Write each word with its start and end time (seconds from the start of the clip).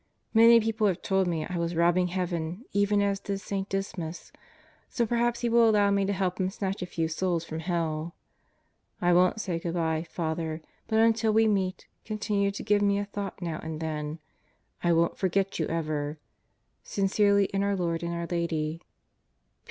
Many 0.33 0.59
people 0.59 0.87
have 0.87 1.03
told 1.03 1.27
me 1.27 1.45
I 1.47 1.59
was 1.59 1.75
robbing 1.75 2.07
heaven 2.07 2.65
even 2.73 3.03
as 3.03 3.19
did 3.19 3.39
St. 3.39 3.69
Dismas, 3.69 4.31
so 4.89 5.05
perhaps 5.05 5.41
he 5.41 5.47
will 5.49 5.69
allow 5.69 5.91
me 5.91 6.05
to 6.05 6.11
help 6.11 6.39
him 6.39 6.49
snatch 6.49 6.81
a 6.81 6.87
few 6.87 7.07
souls 7.07 7.45
from 7.45 7.59
hell. 7.59 8.15
I 8.99 9.13
won't 9.13 9.39
say 9.39 9.59
good 9.59 9.75
by, 9.75 10.01
Father, 10.01 10.63
but 10.87 10.97
until 10.97 11.31
we 11.31 11.47
meet 11.47 11.85
continue 12.03 12.49
to 12.49 12.63
give 12.63 12.81
me 12.81 12.97
a 12.97 13.05
thought 13.05 13.43
now 13.43 13.59
and 13.61 13.79
then. 13.79 14.17
I 14.83 14.91
won't 14.91 15.19
forget 15.19 15.59
you 15.59 15.67
ever. 15.67 16.17
Sincerely 16.81 17.45
in 17.53 17.61
our 17.61 17.75
Lord 17.75 18.01
and 18.01 18.15
our 18.15 18.25
Lady. 18.25 18.81